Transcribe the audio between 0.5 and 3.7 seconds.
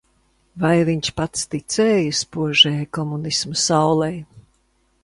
Vai viņš pats ticēja spožajai komunisma